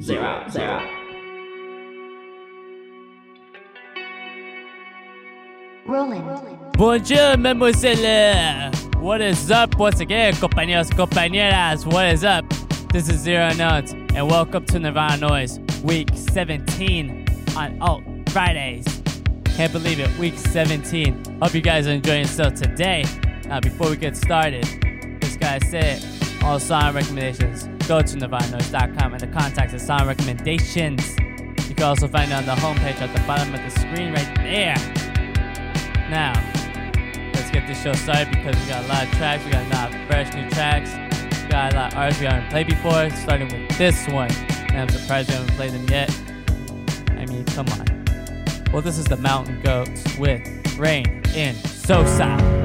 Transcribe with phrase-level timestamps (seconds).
[0.00, 0.82] zero, zero.
[5.86, 6.22] Rolling.
[6.72, 8.72] Bonjour, mademoiselle.
[8.98, 9.76] What is up?
[9.78, 12.44] Once again, compañeros, compañeras, what is up?
[12.92, 18.86] This is Zero Notes, and welcome to Nirvana Noize, week 17 on Alt Fridays.
[19.44, 21.40] Can't believe it, week 17.
[21.42, 23.04] Hope you guys are enjoying yourself today.
[23.46, 24.64] Now, before we get started,
[25.20, 30.06] just gotta say it, all song recommendations, go to nirvananoise.com and the contacts and song
[30.06, 31.10] recommendations.
[31.68, 34.34] You can also find it on the homepage at the bottom of the screen right
[34.36, 34.76] there.
[36.08, 36.32] Now,
[37.34, 39.44] let's get this show started because we got a lot of tracks.
[39.44, 40.90] We got a lot of fresh new tracks.
[41.42, 44.32] We got a lot of artists we haven't played before, starting with this one.
[44.70, 46.10] And I'm surprised we haven't played them yet.
[47.10, 48.72] I mean, come on.
[48.72, 52.61] Well, this is the Mountain Goats with Rain in Soho.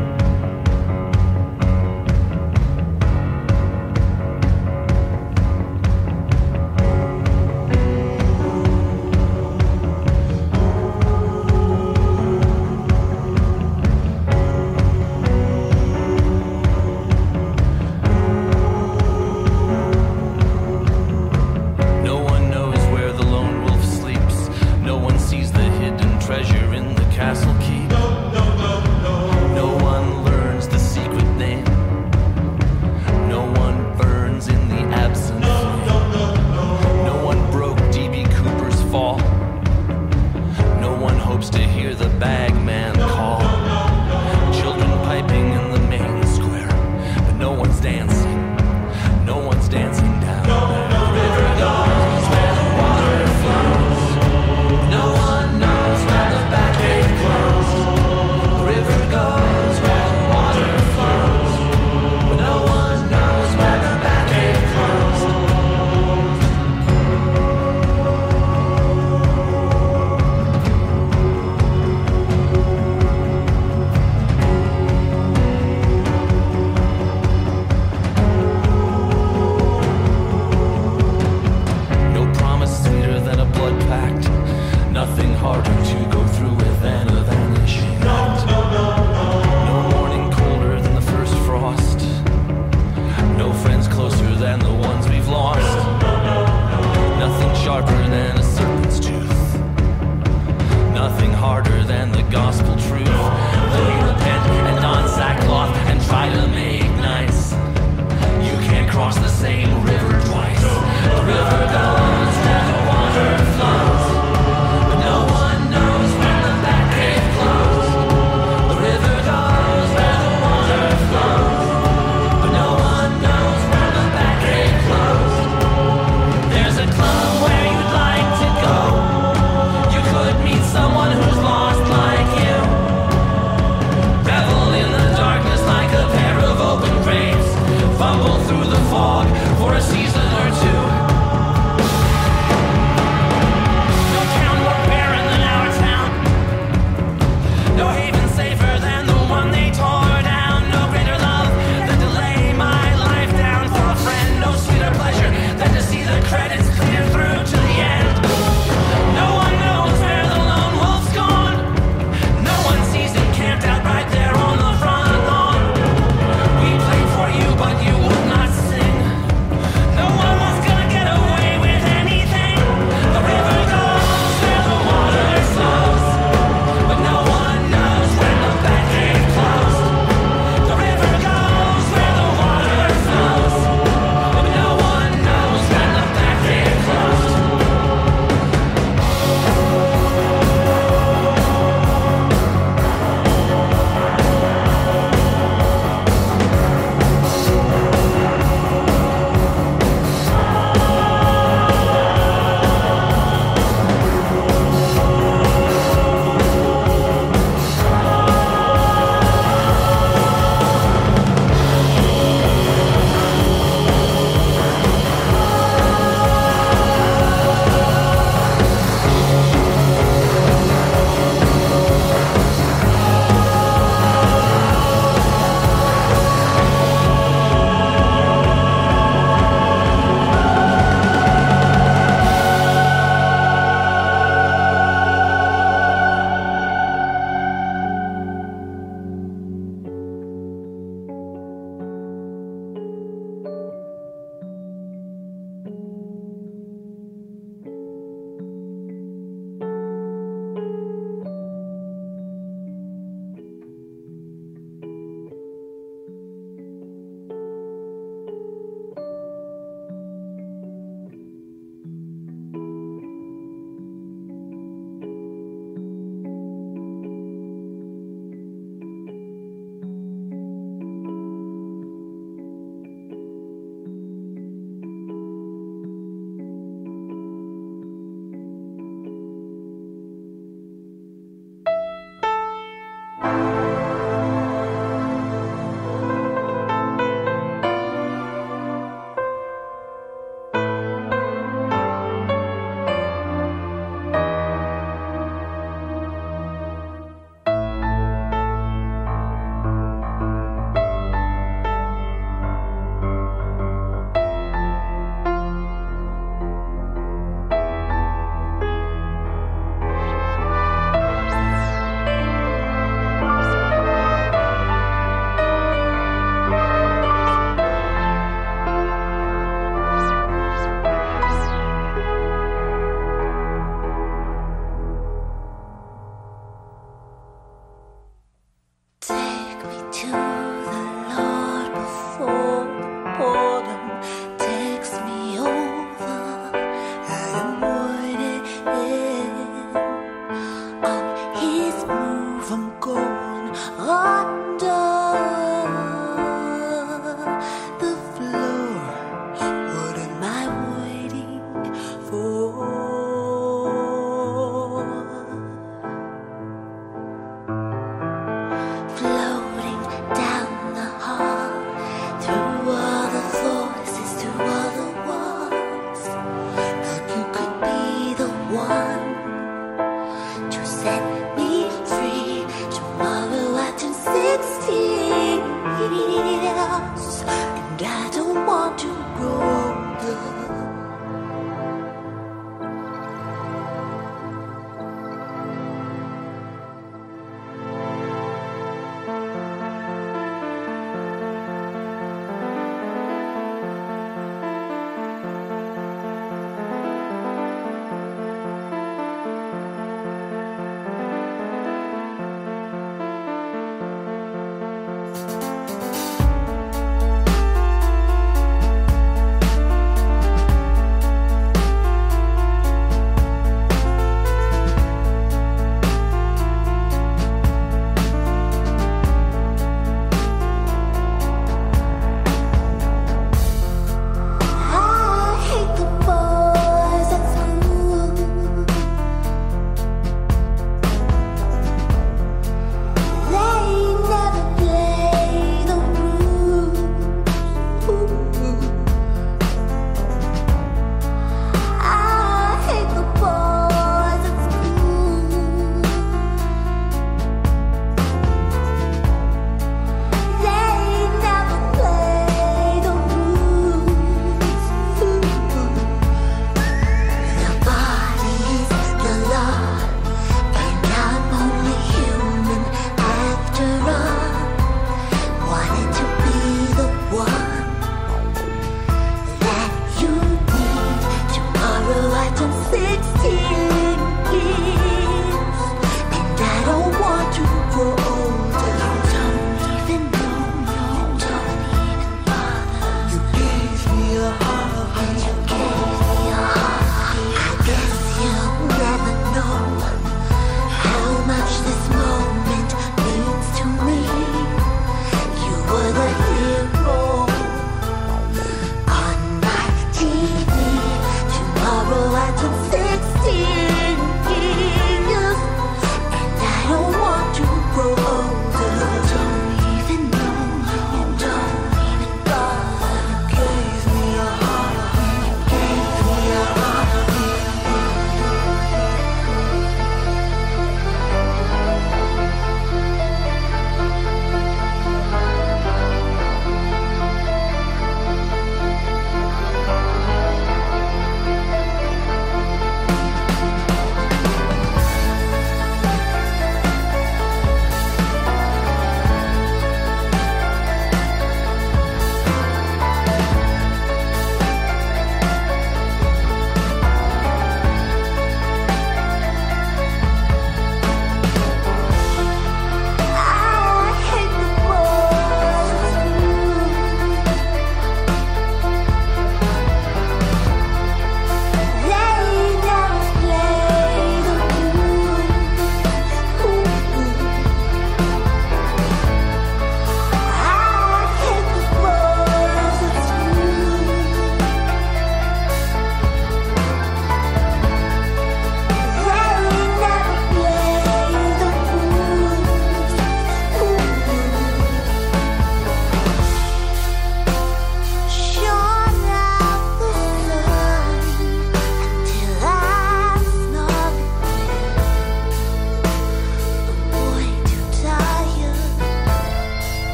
[501.78, 503.97] sorrow I took 16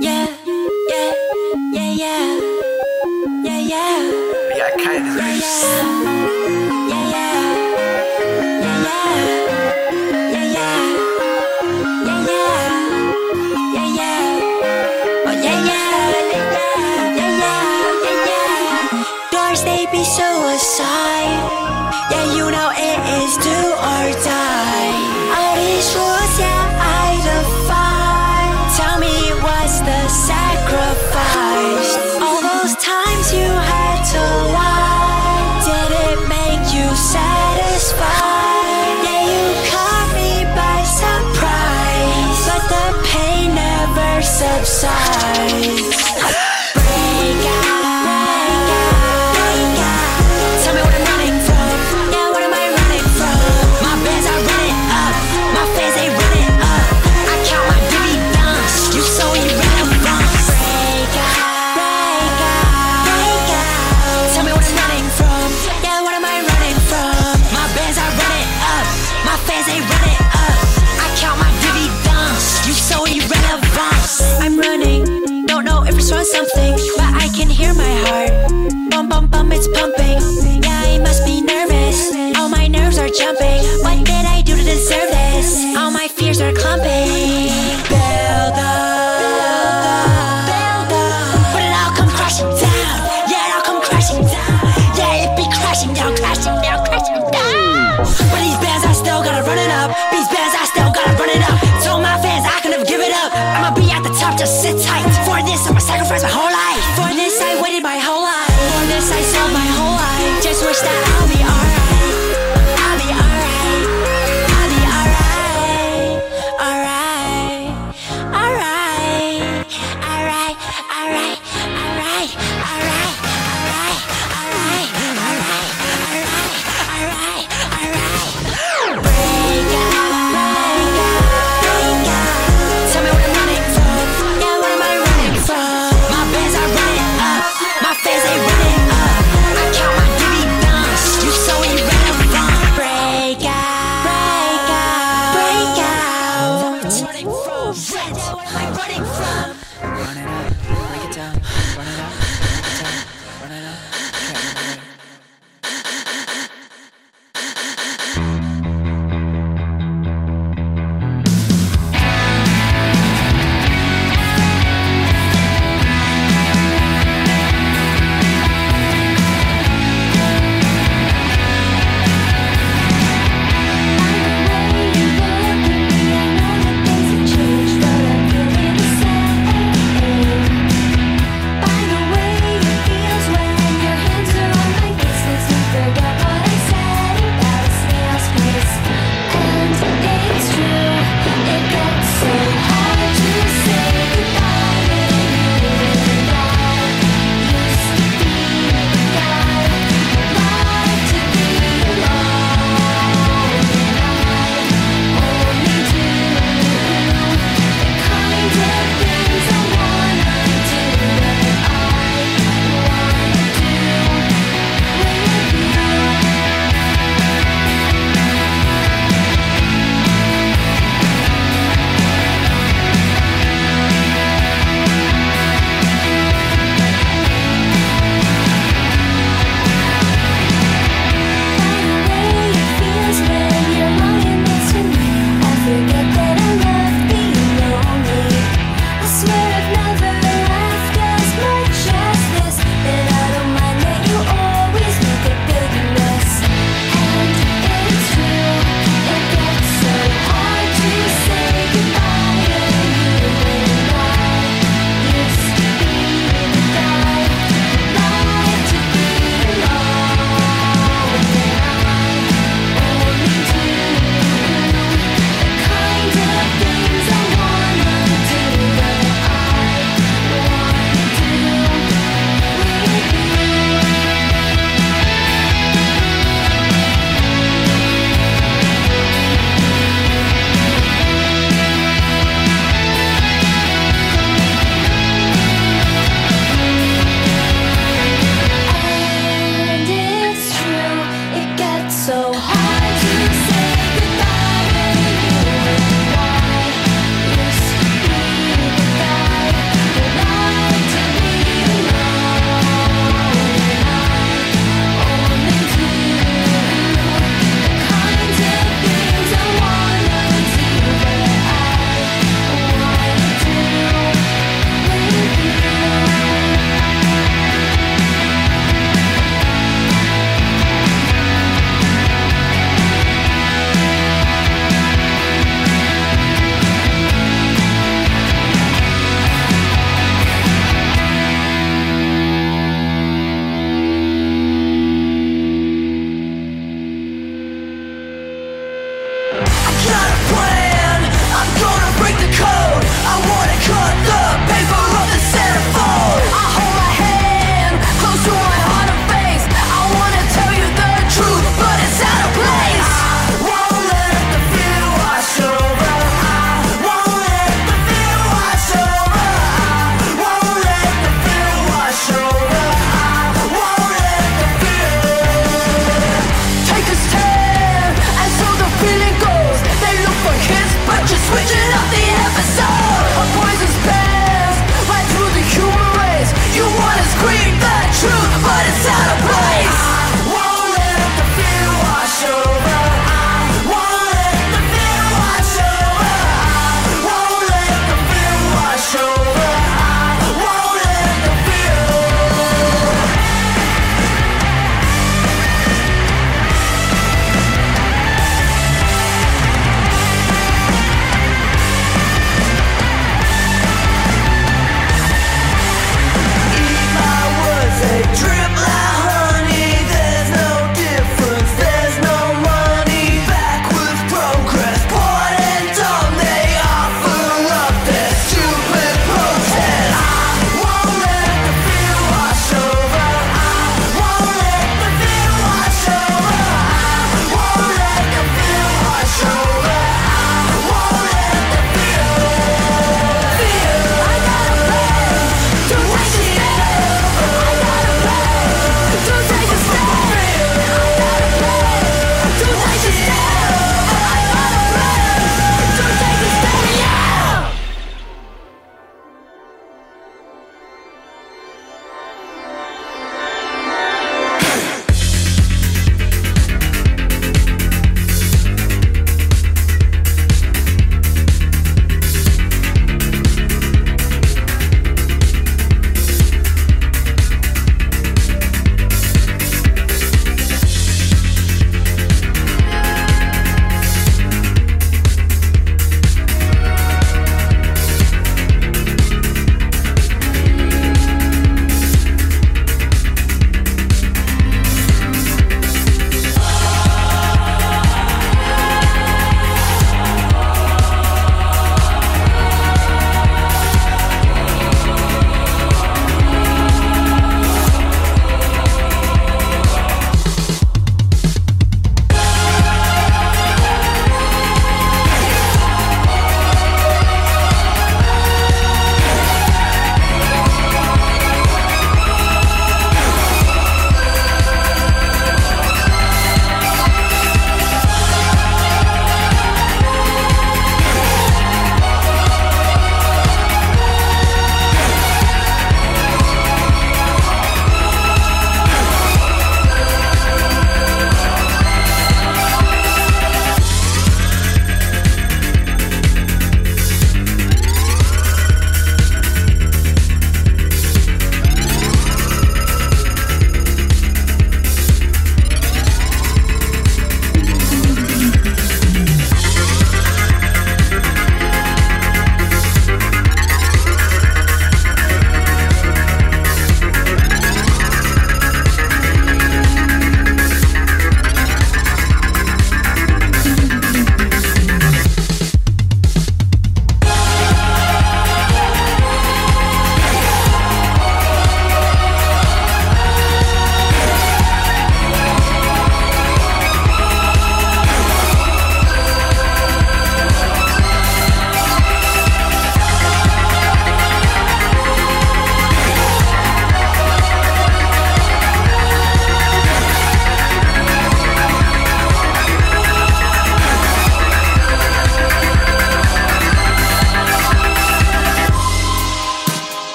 [0.00, 0.26] Yeah,
[0.88, 1.12] yeah,
[1.74, 2.40] yeah, yeah,
[3.44, 4.56] yeah, yeah.
[4.56, 5.16] Yeah, kind of.
[5.16, 6.09] Yeah, yeah.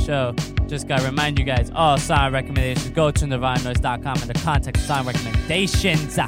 [0.00, 0.34] show,
[0.66, 5.06] just gotta remind you guys all song recommendations go to nirvananoize.com and the contact song
[5.06, 6.18] recommendations.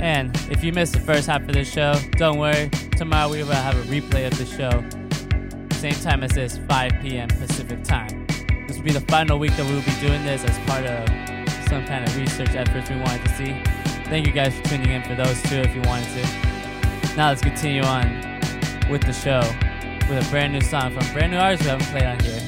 [0.00, 2.68] And if you missed the first half of the show, don't worry.
[2.96, 4.84] Tomorrow we will have a replay of the show.
[5.76, 7.28] Same time as this, 5 p.m.
[7.28, 8.26] Pacific time.
[8.66, 11.08] This will be the final week that we will be doing this as part of
[11.68, 13.62] some kind of research efforts we wanted to see.
[14.06, 17.16] Thank you guys for tuning in for those two if you wanted to.
[17.16, 18.40] Now let's continue on
[18.90, 19.42] with the show
[20.14, 22.42] with a brand new song from brand new artists we haven't played on here.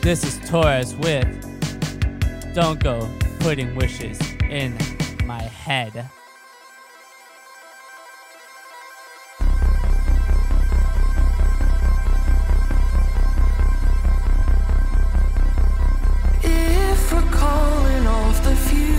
[0.00, 4.74] This is Torres with Don't Go Putting Wishes in
[5.26, 6.08] My Head.
[16.42, 18.95] If we're calling off the funeral,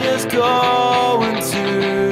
[0.00, 2.03] Just going to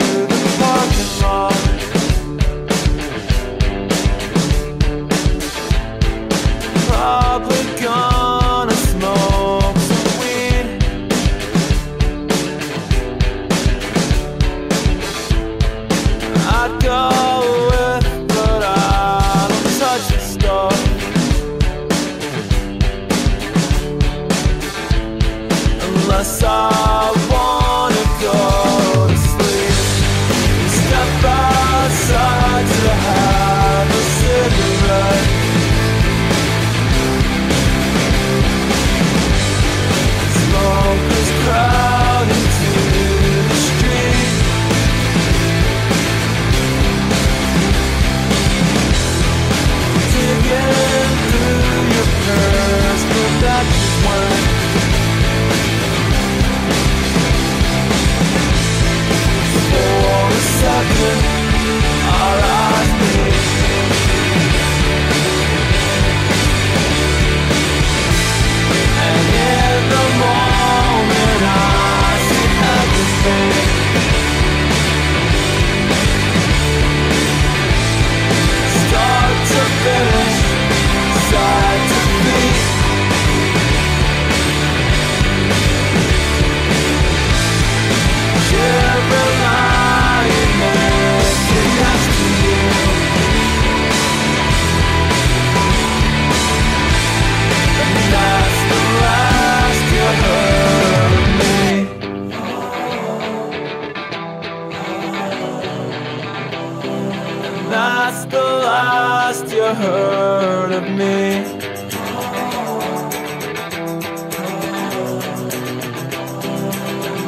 [109.83, 111.43] heard of me.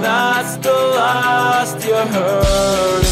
[0.01, 3.04] That's the last you heard.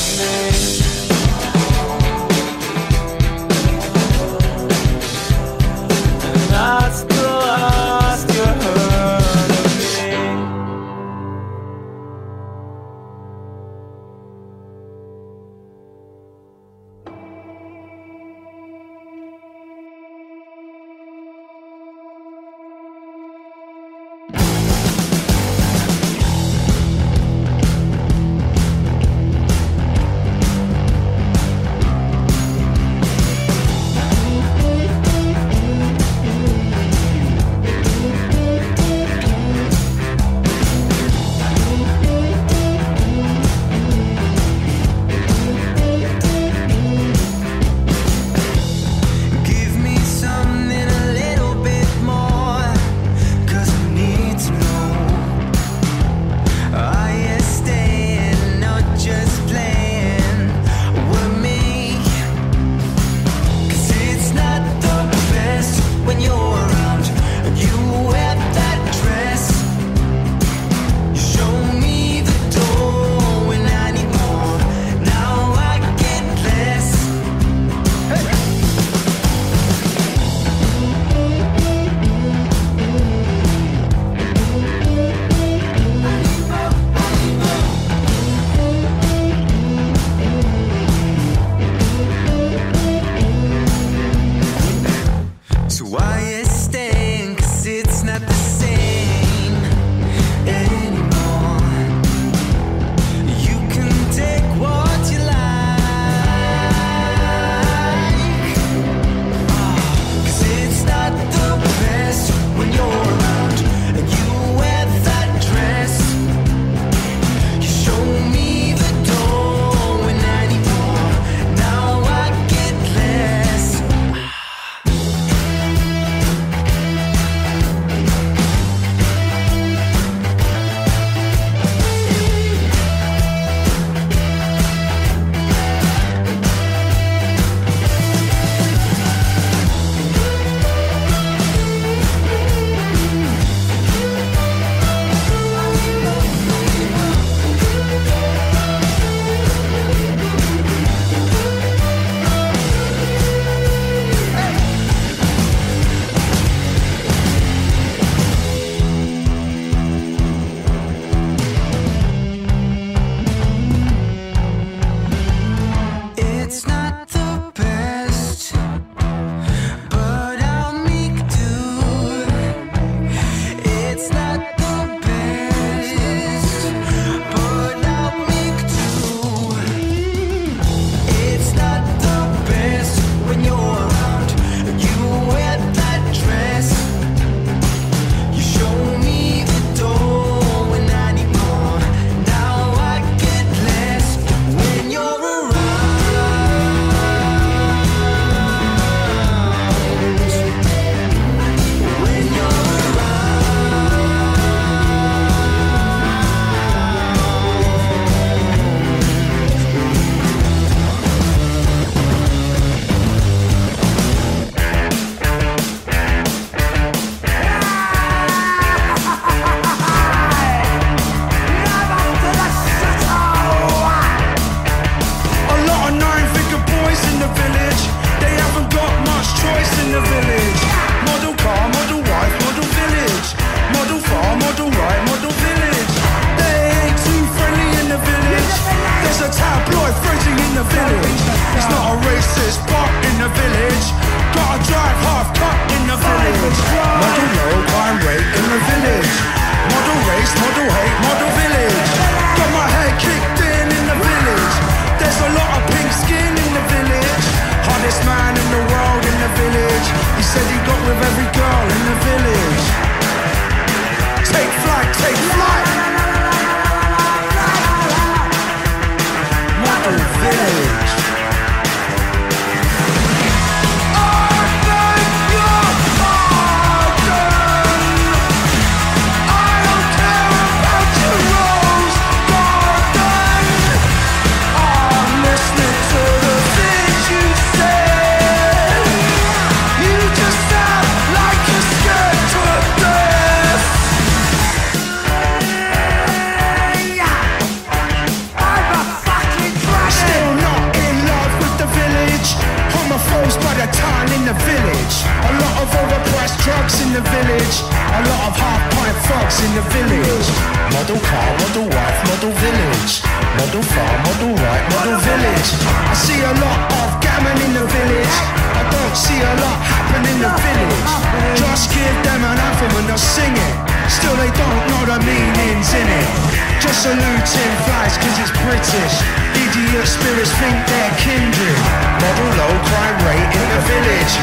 [327.13, 328.97] gluten fries cause it's British.
[329.37, 331.61] Idiot spirits think they're kindred.
[332.01, 334.15] Model low crime rate in the village.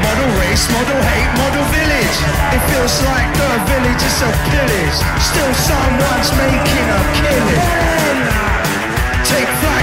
[0.00, 2.16] Model race, model hate, model village.
[2.56, 4.98] It feels like the village is a pillage.
[5.20, 7.64] Still someone's making a killing.
[9.28, 9.77] Take flight.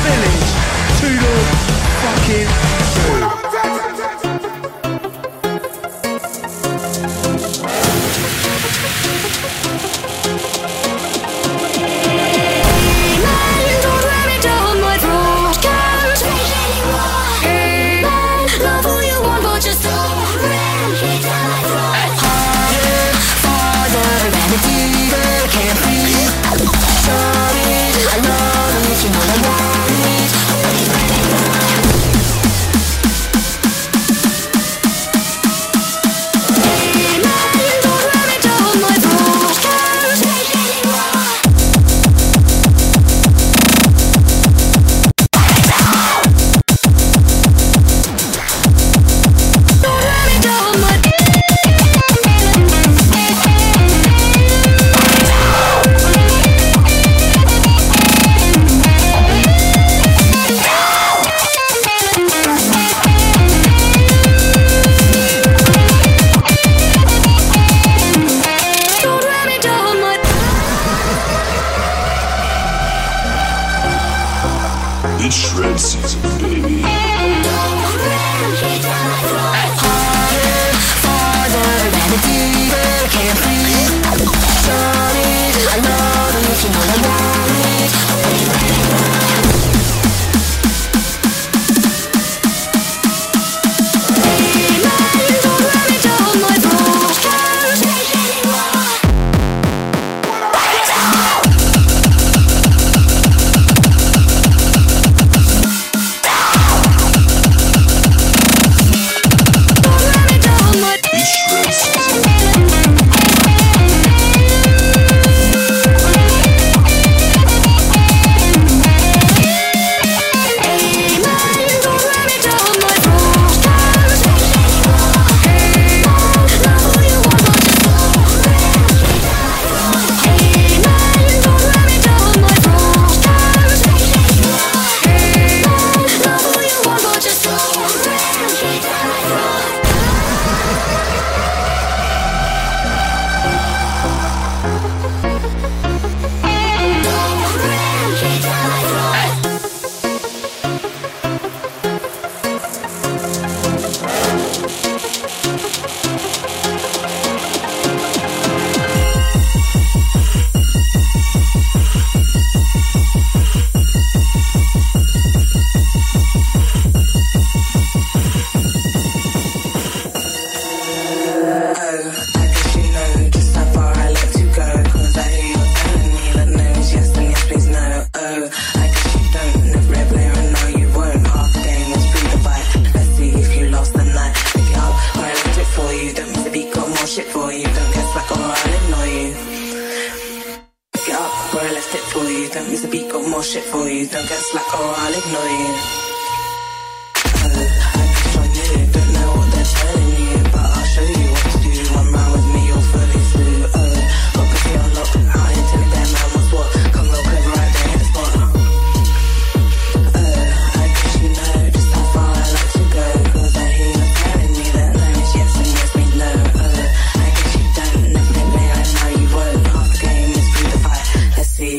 [0.00, 0.48] village.
[0.98, 1.42] Toodle
[2.02, 2.71] fucking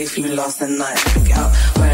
[0.04, 1.00] if you lost the night.
[1.16, 1.93] Look out where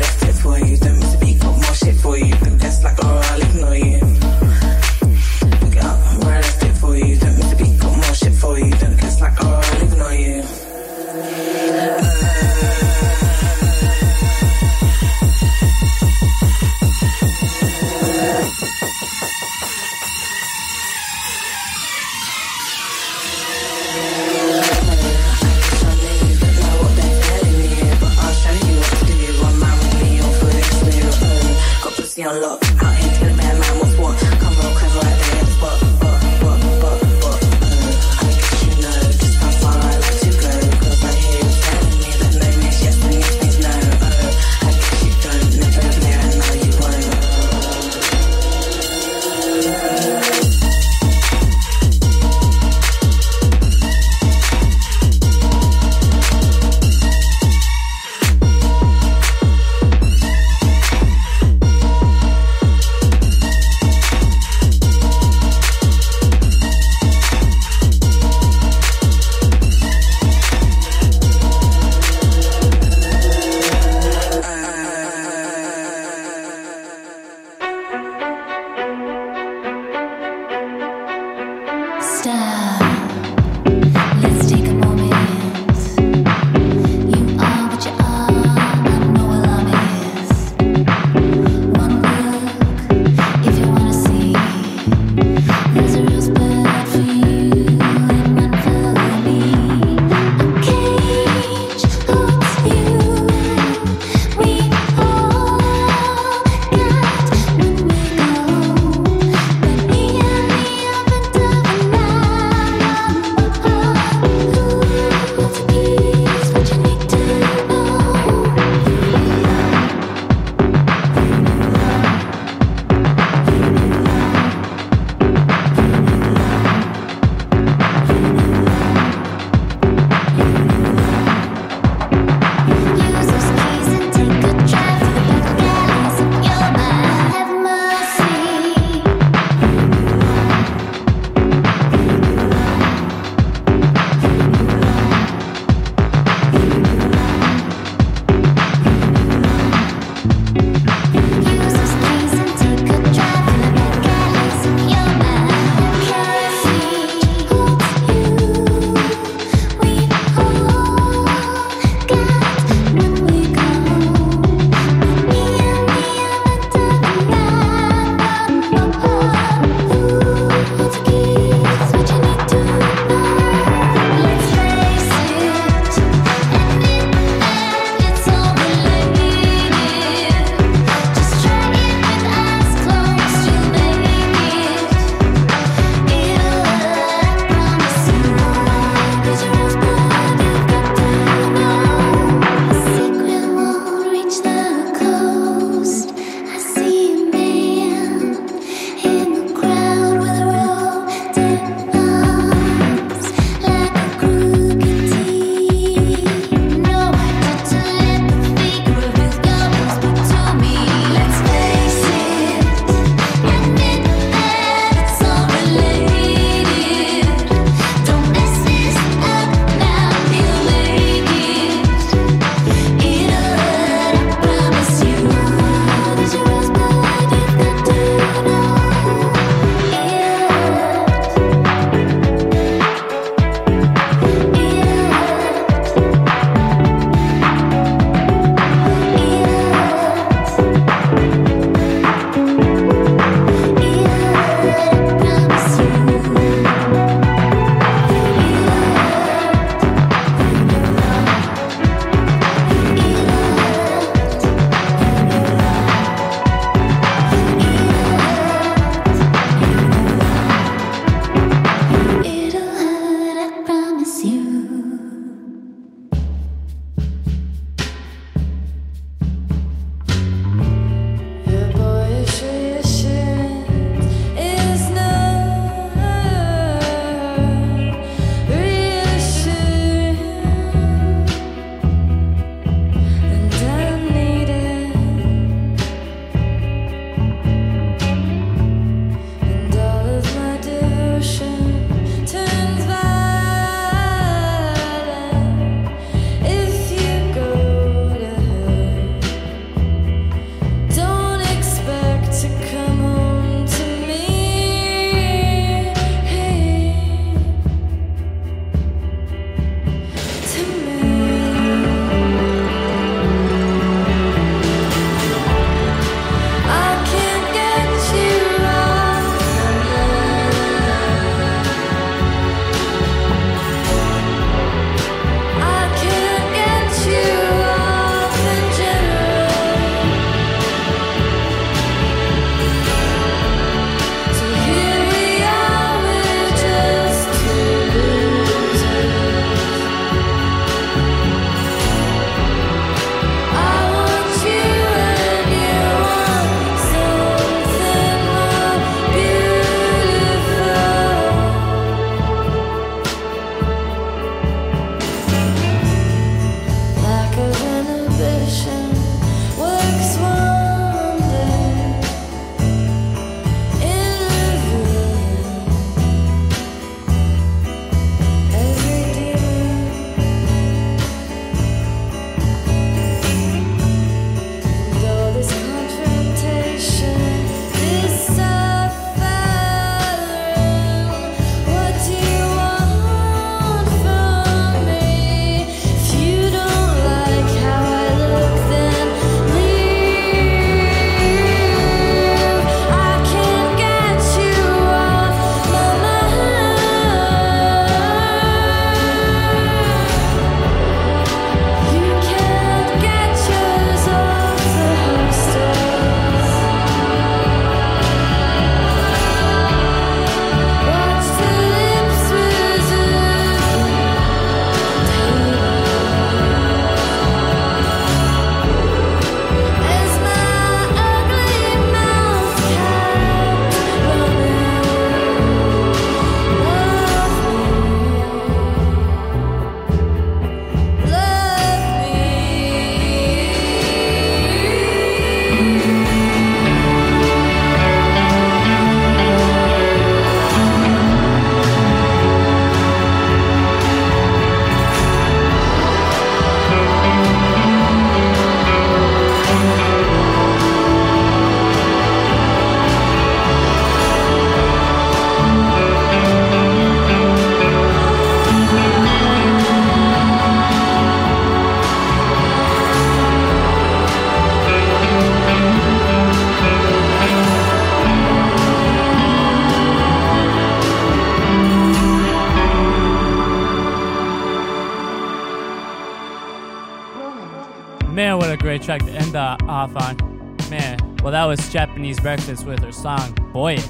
[478.69, 480.55] great track to end off on.
[480.69, 483.83] Man, well, that was Japanese Breakfast with her song Boyish.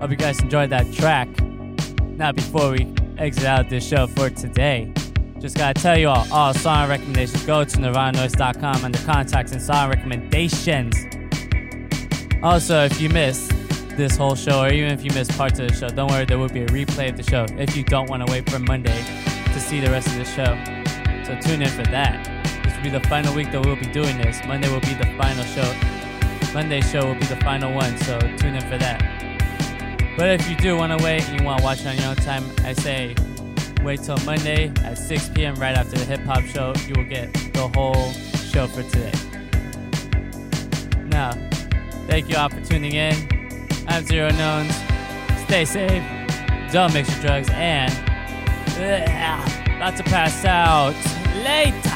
[0.00, 1.28] Hope you guys enjoyed that track.
[2.02, 4.92] Now, before we exit out this show for today,
[5.38, 9.88] just gotta tell you all, all song recommendations go to nirvananoize.com under contacts and song
[9.88, 10.94] recommendations.
[12.42, 13.50] Also, if you missed
[13.96, 16.38] this whole show, or even if you missed parts of the show, don't worry, there
[16.38, 19.02] will be a replay of the show if you don't want to wait for Monday
[19.54, 21.24] to see the rest of the show.
[21.24, 22.31] So tune in for that.
[22.82, 24.44] Be the final week that we'll be doing this.
[24.44, 25.72] Monday will be the final show.
[26.52, 29.00] Monday's show will be the final one, so tune in for that.
[30.16, 32.08] But if you do want to wait and you want to watch it on your
[32.08, 33.14] own time, I say
[33.84, 35.54] wait till Monday at 6 p.m.
[35.54, 36.74] right after the hip hop show.
[36.88, 38.12] You will get the whole
[38.50, 39.12] show for today.
[41.06, 41.32] Now,
[42.08, 43.14] thank you all for tuning in.
[43.86, 44.74] I'm Zero Knowns.
[45.44, 46.02] Stay safe.
[46.72, 47.92] Don't mix your drugs and.
[48.76, 50.96] Ugh, about to pass out.
[51.44, 51.91] Later.